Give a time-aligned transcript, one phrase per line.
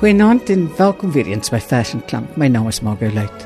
[0.00, 2.36] Goeienaand en welkom weer eens by Vers en Klank.
[2.40, 3.42] My naam is Margot Luit.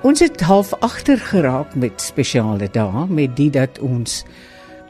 [0.00, 4.22] Ons het half agter geraak met spesiale dae met dit dat ons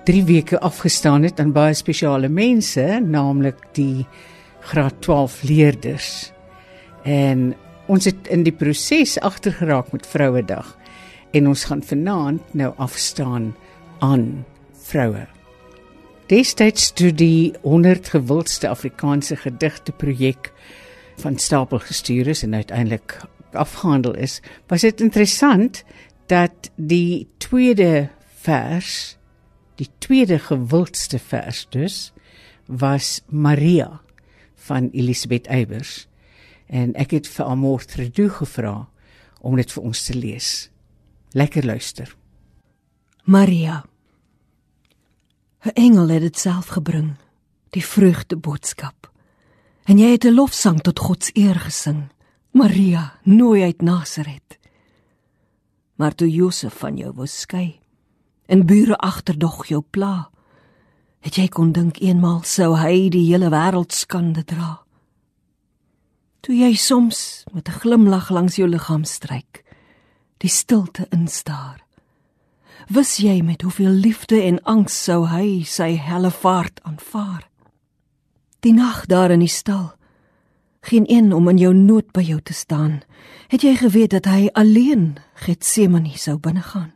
[0.06, 4.06] 3 weke afgestaan het aan baie spesiale mense, naamlik die
[4.70, 6.30] graad 12 leerders.
[7.02, 7.50] En
[7.90, 10.76] ons het in die proses agter geraak met Vrouedag
[11.34, 13.50] en ons gaan vanaand nou afstaan
[13.98, 14.44] aan
[14.86, 15.26] vroue.
[16.30, 20.52] Destyds toe die 100 gewildste Afrikaanse gedigte projek
[21.18, 23.16] van stapel gestuur is en uiteindelik
[23.50, 24.38] afgehandel is,
[24.70, 25.82] was dit interessant
[26.30, 28.08] dat die tweede
[28.46, 29.18] vers,
[29.74, 32.12] die tweede gewildste vers dus
[32.66, 34.00] was Maria
[34.54, 36.06] van Elisabeth Eybers.
[36.66, 38.86] En ek het vir Amor Tredu gevra
[39.42, 40.70] om dit vir ons te lees.
[41.34, 42.14] Lekker luister.
[43.24, 43.82] Maria
[45.62, 47.16] 'n Engel het dit self gebring,
[47.70, 49.12] die vreugde boodskap.
[49.84, 52.08] En jy het 'n lofsang tot God se eer gesing,
[52.50, 54.58] Maria, nooi uit Nasaret.
[55.94, 57.80] Maar toe Josef van jou wou skei
[58.46, 60.30] en bure agterdog jou pla,
[61.20, 64.80] het jy kon dink eenmal sou hy die hele wêreld skande dra.
[66.40, 69.64] Toe jy soms met 'n glimlag langs jou liggaam stryk,
[70.38, 71.84] die stilte instaar
[72.88, 77.48] wis jy met hoeveel liefde en angs sou hy sy helle vaart aanvaar.
[78.60, 79.92] Die nag daar in die stal,
[80.80, 83.02] geen een om in jou nood by jou te staan,
[83.48, 86.92] het jy geweet dat hy alleen Getsemane sou binnegaan.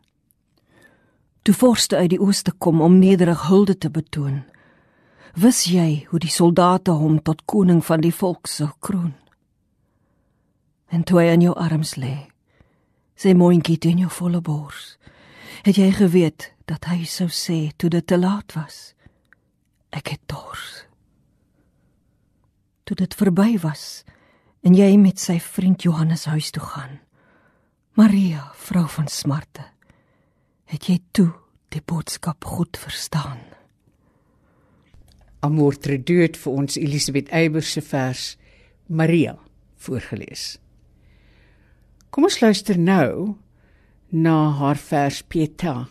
[1.44, 4.44] Toe vorste uit die ooste kom om nederig hulde te betoon,
[5.34, 9.12] wis jy hoe die soldate hom tot koning van die volk sou kroon.
[10.88, 12.30] En toe hy in jou arms lê,
[13.16, 14.94] sy mondjie teen jou volle bors,
[15.62, 18.94] het jy geweet dat hy sou sê toe dit te laat was
[19.94, 20.84] ek het dors
[22.84, 24.02] toe dit verby was
[24.64, 26.98] en jy met sy vriend Johannes huis toe gaan
[27.94, 29.68] Maria vrou van smarte
[30.70, 31.30] het jy toe
[31.74, 33.40] die boodskap goed verstaan.
[35.44, 38.34] Amor treduet vir ons Elisabeth Eybers se vers
[38.88, 39.36] Maria
[39.84, 40.54] voorgeles.
[42.14, 43.34] Kom ons luister nou
[44.14, 45.88] na haar vers Pieta.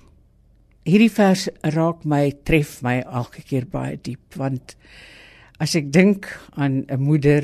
[0.88, 4.78] Hierdie vers raak my, tref my elke keer baie diep want
[5.60, 7.44] as ek dink aan 'n moeder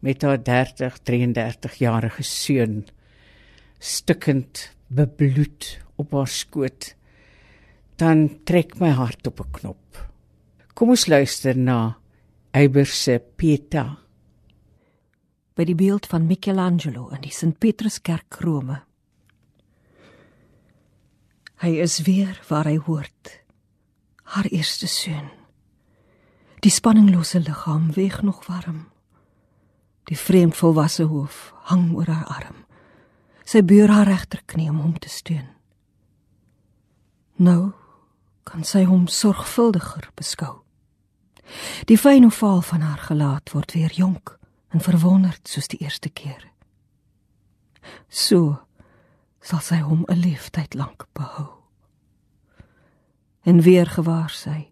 [0.00, 2.86] met haar 30, 33 jarige seun
[3.80, 6.94] stukkend bebloed op haar skoot,
[7.96, 10.08] dan trek my hart op 'n knop.
[10.74, 11.98] Kom ons luister na
[12.52, 13.98] Eybers se Pieta.
[15.54, 18.87] By die beeld van Michelangelo in die Sint Petruskerk Rome
[21.58, 23.32] Hy is weer waar hy hoort.
[24.22, 25.30] Haar eerste seun.
[26.62, 28.88] Die spanninglose liggaam weeg nog warm.
[30.06, 32.62] Die vreemd volwasse hoof hang oor haar arm.
[33.44, 35.48] Sy buur haar regterknie om hom te steun.
[37.42, 37.72] Nou
[38.46, 40.60] kan sy hom sorgvuldiger beskou.
[41.90, 44.36] Die fyn ovaal van haar gelaat word weer jonk
[44.70, 46.46] en verwonderd soos die eerste keer.
[48.08, 48.60] So
[49.48, 51.48] sal sy hom 'n leeftyd lank behou.
[53.42, 54.70] En weer gewaar sy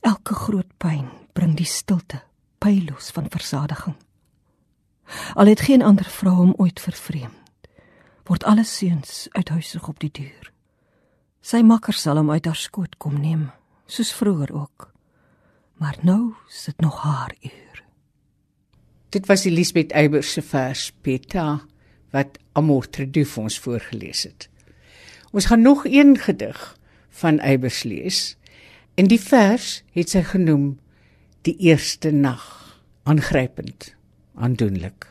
[0.00, 2.22] elke groot pyn bring die stilte
[2.58, 3.96] pylos van versadiging.
[5.34, 7.68] Al het geen ander vrou hom ooit vervreemd,
[8.24, 10.52] word alle seuns uithuisig op die duur.
[11.40, 13.50] Sy makker sal hom uit haar skoot kom neem,
[13.86, 14.92] soos vroeër ook.
[15.76, 17.84] Maar nou sit nog haar uur.
[19.10, 21.60] Dit was Elisabeth Eybers se vers Peta
[22.14, 24.48] wat Amor Tredu vir ons voorgeles het.
[25.34, 26.60] Ons gaan nog een gedig
[27.18, 28.36] van Eybers lees.
[28.94, 30.76] In die vers het sy genoem
[31.42, 32.44] die eerste nag
[33.02, 33.90] aangrypend,
[34.34, 35.08] aandoenlik.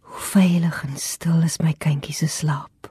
[0.00, 2.90] Hoe veilig en stil is my kindjie se slaap.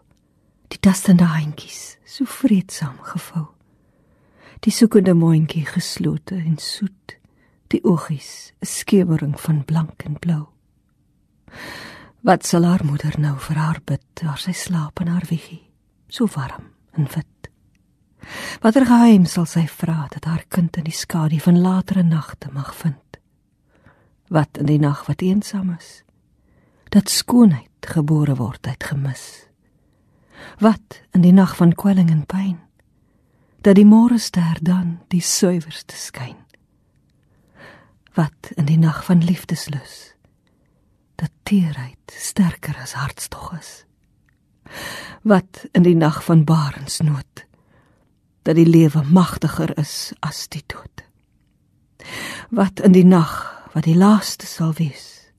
[0.70, 3.48] Die tastende handjies so vreedsaam gevou.
[4.66, 7.18] Die soekende mondjie geslote en soet.
[7.74, 10.46] Die oogies 'n skemering van blank en blou.
[12.26, 15.62] Wat sal haar moeder nou vir haar bid as sy slaap in haar wieggie,
[16.10, 17.50] so warm en wit?
[18.64, 22.72] Watter geheim sal sy vra dat haar kind in die skadu van latere nagte mag
[22.80, 23.20] vind?
[24.34, 26.02] Wat in die nag wat eensaam is,
[26.90, 29.46] dat skoonheid gebore word uit gemis?
[30.58, 32.58] Wat in die nag van kwelling en pyn,
[33.62, 36.42] dat die môre ster dan die suiwerste skyn?
[38.18, 40.15] Wat in die nag van liefdeslus?
[41.16, 43.86] Dat teerheid sterker as hartstog is.
[45.22, 47.46] Wat in die nag van barensnood
[48.46, 51.04] dat die lewe magtiger is as die dood.
[52.50, 55.32] Wat in die nag wat die laaste sal wees.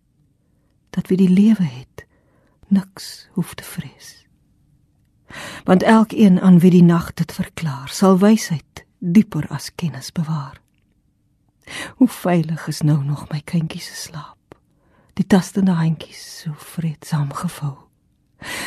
[0.90, 2.05] Dat wie die lewe het,
[2.69, 4.26] niks hoef te vrees.
[5.64, 10.61] Want elkeen aan wie die nag dit verklaar, sal wysheid dieper as kennis bewaar.
[11.96, 14.35] Hoe veilig is nou nog my kindjie se slaap.
[15.16, 17.74] Die tastende handjies so vreedsaam gevou.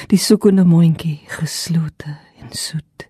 [0.09, 3.05] Die soekende mondjie geslote en soet.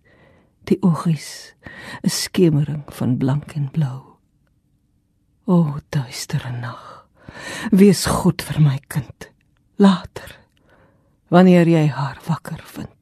[0.67, 1.55] Die oogies
[2.03, 4.01] 'n skemering van blank en blou.
[5.45, 7.07] O, duistere nag.
[7.71, 9.31] Wees goed vir my kind.
[9.75, 10.39] Later
[11.29, 12.98] wanneer jy haar wakker vind.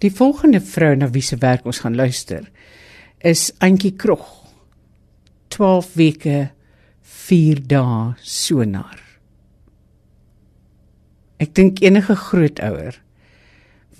[0.00, 2.46] Die volgende vrou na wie se werk ons gaan luister
[3.20, 4.24] is Antjie Krog.
[5.52, 6.36] 12 weke
[7.02, 8.96] 4 dae sonar.
[11.40, 12.96] Ek dink enige grootouer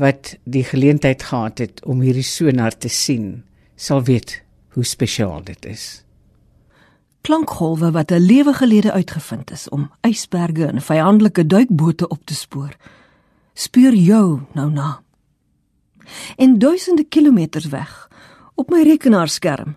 [0.01, 3.43] wat die geleentheid gehad het om hierdie sonar te sien,
[3.77, 4.39] sal weet
[4.73, 5.85] hoe spesiaal dit is.
[7.21, 12.73] Klankgolwe wat 'n lewe gelede uitgevind is om ysberge en vyandelike duikbote op te spoor.
[13.55, 15.03] Speur jou nou na
[16.37, 18.09] en duisende kilometers weg
[18.55, 19.77] op my rekenaarskerm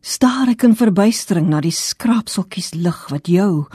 [0.00, 3.66] staar ek in verbuistering na die skraapseltjies lig wat jou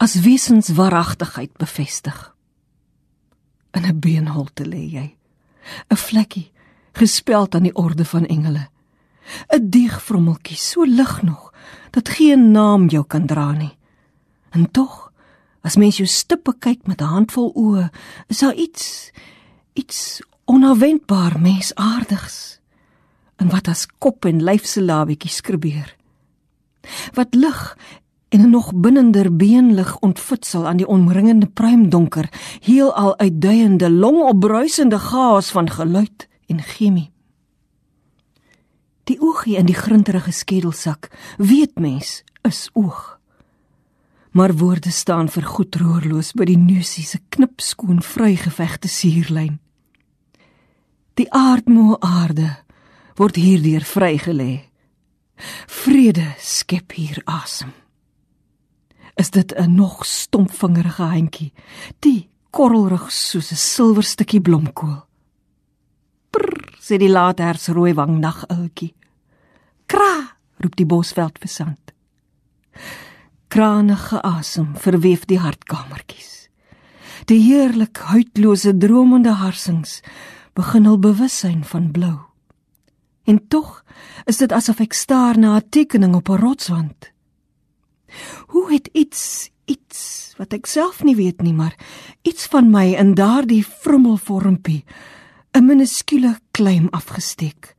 [0.00, 2.34] as wesenswaaragtigheid bevestig.
[3.76, 5.16] In 'n beenholte lê jy,
[5.90, 6.50] 'n vlekkie
[6.92, 8.68] gespeld aan die orde van engele.
[9.52, 11.52] 'n Deegvrommeltjie so lig nog
[11.90, 13.76] dat geen naam jou kan dra nie.
[14.50, 15.12] En tog,
[15.60, 17.90] as mens jou stippe kyk met 'n handvol oë,
[18.28, 19.10] is daar iets
[19.72, 22.58] iets onverwendbaar mensaardigs
[23.36, 25.94] en wat as kop en lyf se labietjie skrebeer
[27.14, 27.76] wat lig
[28.28, 32.28] en 'n nog binnender beenlig ontfutsel aan die omringende pruimdonker,
[32.60, 37.10] heelal uitduiende, longopbruisende gaas van geluid en chemie.
[39.04, 43.20] Die oogie in die grinterige skedelsak, weet mens, is oog.
[44.30, 49.58] Maar woorde staan vir goed roerloos by die neusie se knipskoon vrygevegte suurlyn.
[51.18, 52.46] Die aardmoe aarde
[53.18, 54.52] word hierdeur vrygelê.
[55.66, 57.74] Vrede skep hier asem
[59.18, 61.52] is dit 'n nog stompvingerige handjie,
[61.98, 65.02] die korrelrig soos 'n silwer stukkie blomkool.
[66.30, 68.94] Prr, sê die laaters rooi wang naguiltjie.
[69.86, 71.92] Kra, roep die bosveld versand.
[73.48, 76.48] Kranige asem verweef die hartkamertjies.
[77.24, 80.02] Die heerlik huidlose dromende harsings
[80.58, 82.16] begin hul bewussyn van blou.
[83.30, 83.84] En tog
[84.26, 87.12] is dit asof ek staar na 'n tekening op 'n rotswand.
[88.52, 91.76] Hoe het iets iets wat ek self nie weet nie, maar
[92.22, 94.84] iets van my in daardie vrummelvormpie
[95.52, 97.76] 'n minuskule kleim afgesteek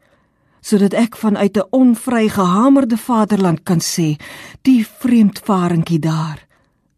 [0.62, 4.16] sodat ek vanuit 'n onvrygehamerde vaderland kan sê
[4.62, 6.48] die vreemdvaringkie daar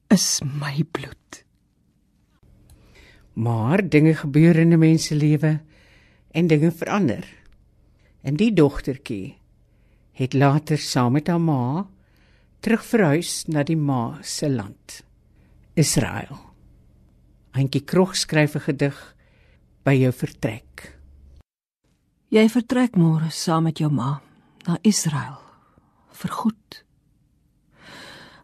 [0.09, 1.45] is my bloed.
[3.33, 5.61] Maar dinge gebeur in 'n mens se lewe
[6.31, 7.25] en dinge verander.
[8.21, 9.37] En die dogtertjie
[10.11, 11.87] het later saam met haar ma
[12.61, 15.01] terug verhuis na die ma se land
[15.73, 16.37] Israel.
[17.51, 19.15] Eentjie krog skryf 'n gedig
[19.83, 20.97] by jou vertrek.
[22.29, 24.21] Jy vertrek môre saam met jou ma
[24.67, 25.41] na Israel
[26.11, 26.83] vir goed.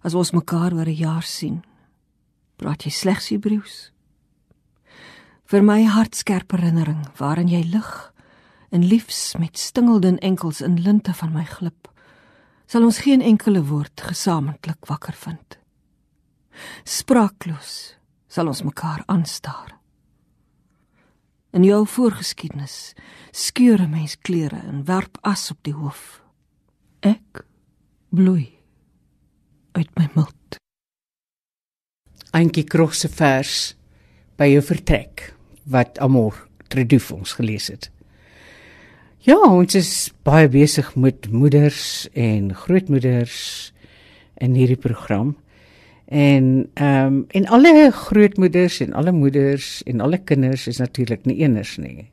[0.01, 1.63] As ons mekaar oor 'n jaar sien,
[2.56, 3.91] praat jy slegs Hebreëus.
[5.48, 7.92] Vir my hartskerp herinnering waarin jy lig
[8.75, 11.88] en liefs met stingelden enkels in linte van my glip
[12.68, 15.56] sal ons geen enkele woord gesamentlik wakker vind.
[16.84, 17.96] Spraakloos
[18.27, 19.77] sal ons mekaar aanstaar.
[21.56, 22.92] In jou voorgeskiedenis
[23.32, 26.22] skeur 'n mens klere en werp as op die hoof.
[27.00, 27.46] Ek
[28.12, 28.60] bloei
[29.72, 30.60] uit my mond.
[32.34, 33.75] Eentjie krogse vers
[34.36, 35.37] by jou vertrek
[35.68, 37.90] wat Amor Tredoof ons gelees het.
[39.28, 39.92] Ja, ons is
[40.28, 43.74] baie besig met moeders en grootmoeders
[44.40, 45.36] in hierdie program.
[46.08, 51.42] En ehm um, en alle grootmoeders en alle moeders en alle kinders is natuurlik nie
[51.44, 52.08] eners nie.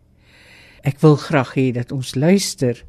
[0.82, 2.82] Ek wil graag hê dat ons luister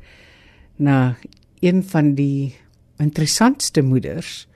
[0.76, 1.16] na
[1.62, 2.56] een van die
[2.98, 4.48] interessantste moeders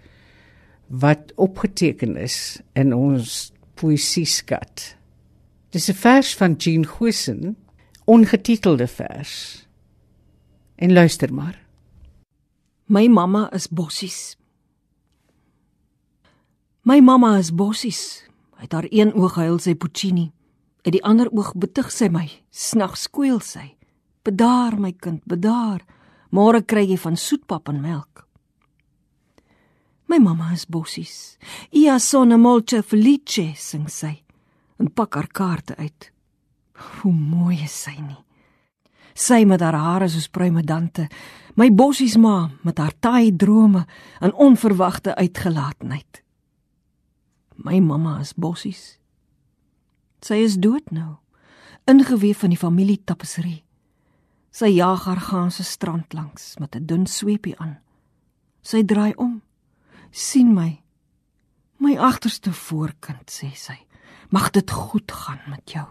[0.87, 4.95] wat opgeteken is in ons poësie skat.
[5.69, 7.57] Dis 'n vers van Jean Gosen
[8.05, 9.65] ongetitelde vers.
[10.75, 11.65] En luister maar.
[12.85, 14.37] My mamma is bossies.
[16.81, 18.23] My mamma is bossies.
[18.55, 20.31] Uit haar een oog huil sy Puccini.
[20.81, 22.29] Uit die ander oog betug sy my.
[22.49, 23.75] Snags skoel sy.
[24.21, 25.85] Bedaar my kind, bedaar.
[26.29, 28.27] Môre kry jy van soetpap en melk.
[30.05, 31.37] My mamma is bossies.
[31.69, 34.23] Ia sonne molto felice sing sy
[34.79, 36.11] en pak haar kaarte uit.
[37.01, 38.23] Hoe mooi is sy nie.
[39.19, 41.09] Sy met haar hare soos pruimedante,
[41.59, 43.85] my bossies ma met haar taai drome
[44.23, 46.23] en onverwagte uitgelaatheid.
[47.59, 48.99] My mamma is bossies.
[50.23, 51.17] Sy is dood nou,
[51.87, 53.63] ingeweef in die familie tapisserie.
[54.55, 57.79] Sy jaag haar ganse strand langs met 'n dun sweepie aan.
[58.61, 59.41] Sy draai om,
[60.11, 60.81] sien my.
[61.77, 63.77] My agterste voorkind sê sy,
[64.29, 65.87] mag dit goed gaan met jou.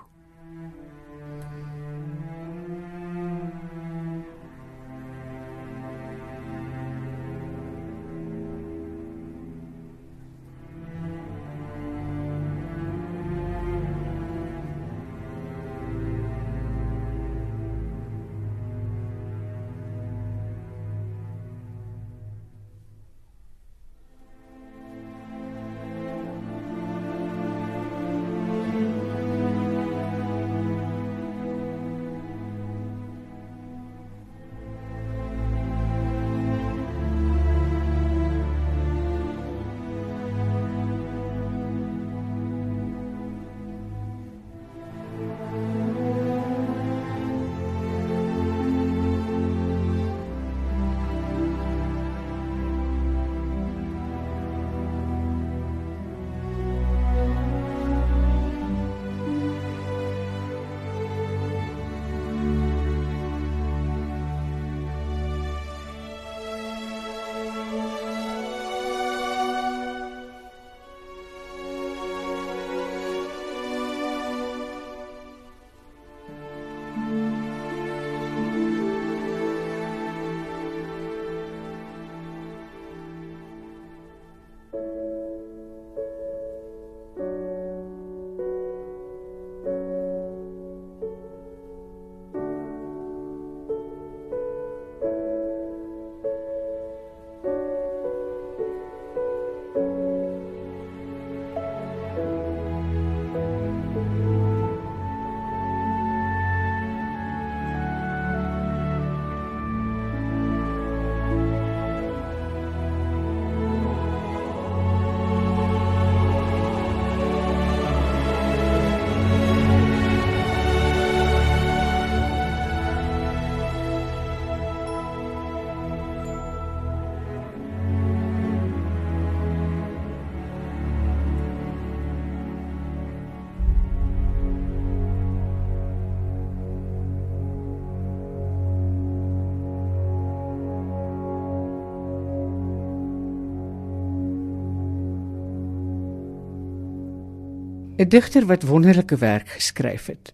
[147.98, 150.32] 'n digter wat wonderlike werk geskryf het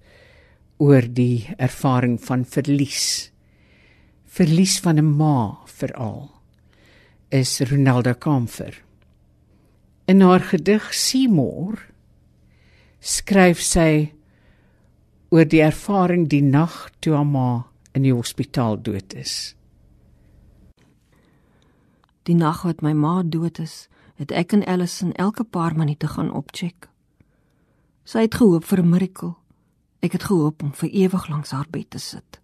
[0.76, 3.32] oor die ervaring van verlies.
[4.24, 6.30] Verlies van 'n ma veral
[7.28, 8.84] is Ronaldo Kamfer.
[10.04, 11.88] In haar gedig Seymour
[13.00, 14.12] skryf sy
[15.30, 19.54] oor die ervaring die nag toe haar ma in die hospitaal dood is.
[22.22, 26.32] Die nag wat my ma dood is, het ek en Allison elke paar minute gaan
[26.32, 26.93] opcheck.
[28.04, 29.34] Sy het gehoop vir 'n miracle.
[30.00, 32.40] Ek het gehoop om vir ewig langs haar bed te sit.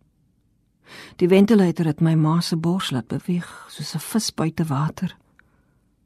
[1.16, 5.16] Die ventilator het my ma se bors laat beweeg soos 'n vis buite water.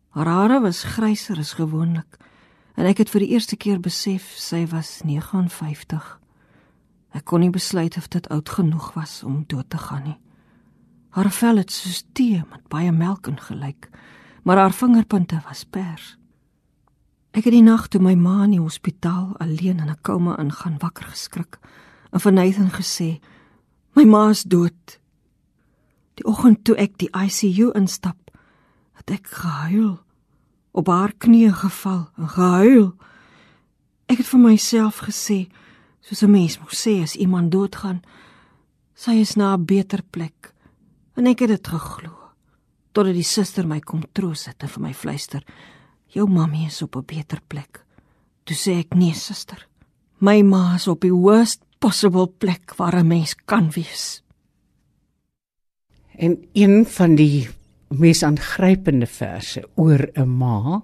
[0.08, 2.18] Haar hare was gryser as gewoonlik
[2.74, 6.20] en ek het vir die eerste keer besef sy was 59.
[7.14, 10.18] Ek kon nie besluit of dit oud genoeg was om dood te gaan nie.
[11.10, 13.90] Haar vel het soos tee met baie melk ingelyk,
[14.42, 16.16] maar haar vingerpunte was pers.
[17.34, 20.78] Ek het die nag toe my ma in die hospitaal alleen in 'n koma ingaan
[20.78, 21.58] wakker geskrik
[22.12, 23.20] en vir Nathan gesê:
[23.96, 25.00] "My ma is dood."
[26.14, 28.30] Die oggend toe ek die ICU instap,
[28.92, 29.98] het ek gehuil,
[30.72, 32.94] op haar knieë geval en gehuil.
[34.06, 35.48] Ek het vir myself gesê,
[36.00, 38.02] soos 'n mens moet sê as iemand doodgaan,
[38.94, 40.54] sy is na 'n beter plek
[41.16, 42.10] en ek het dit geglo
[42.92, 45.42] totdat die suster my kom troos het en vir my fluister
[46.14, 47.84] jou mammie is op 'n beter plek.
[48.44, 49.66] Toe sê ek nee suster.
[50.18, 54.22] My ma is op die worst possible plek waar 'n mens kan wees.
[56.16, 57.48] En een van die
[57.88, 60.82] mees aangrypende verse oor 'n ma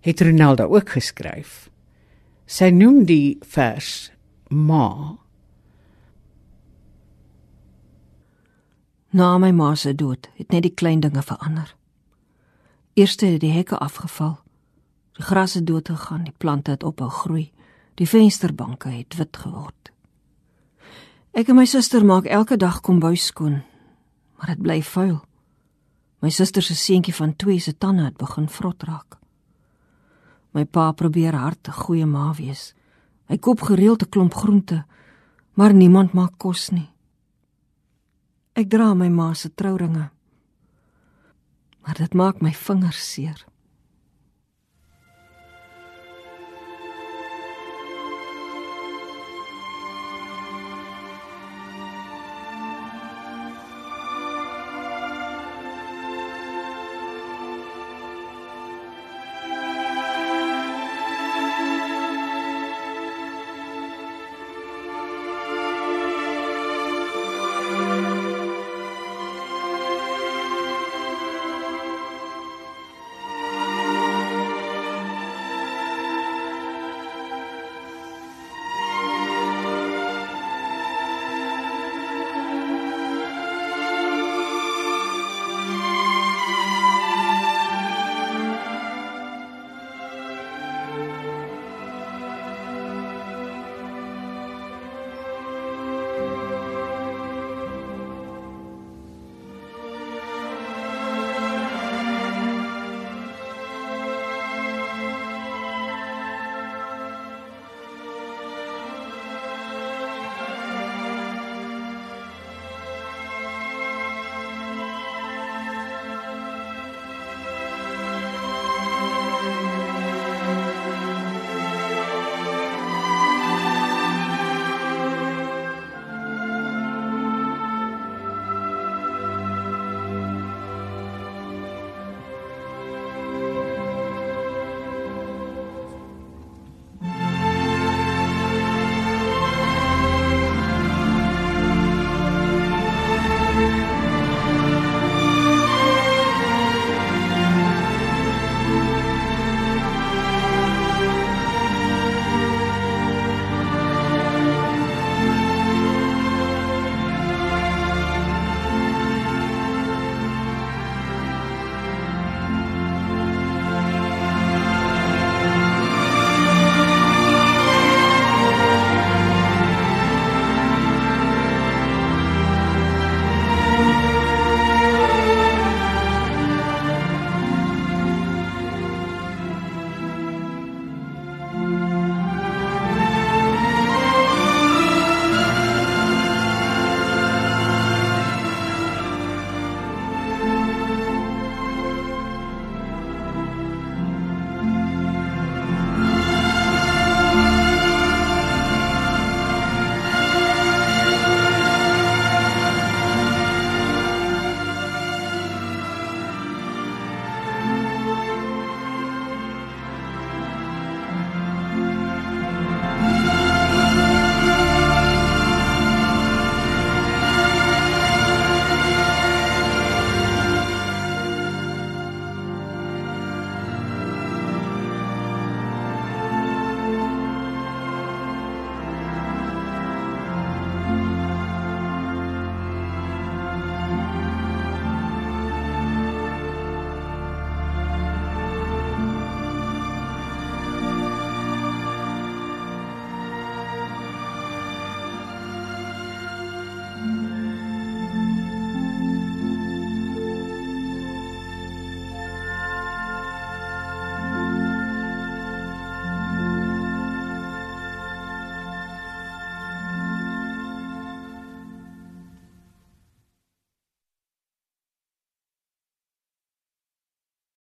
[0.00, 1.70] het Ronaldo ook geskryf.
[2.46, 4.12] Sy noem die vers
[4.48, 5.16] ma.
[9.10, 11.74] Na my ma se dood het net die klein dinge verander.
[12.94, 14.36] Eerste het die hekke afgeval.
[15.12, 17.52] Die gras het dood gegaan, die plante het ophou groei.
[17.94, 19.90] Die vensterbanke het wit geword.
[21.34, 23.62] Ek en my suster maak elke dag kombuis skoon,
[24.38, 25.18] maar dit bly vuil.
[26.22, 29.18] My suster se seentjie van 2 se tande het begin vrot raak.
[30.54, 32.74] My pa probeer hard 'n goeie ma wees.
[33.26, 34.84] Hy koop gereeld 'n klomp groente,
[35.54, 36.90] maar niemand maak kos nie.
[38.52, 40.13] Ek dra my ma se trouringe.
[41.84, 43.44] Maar dit maak my vingers seer.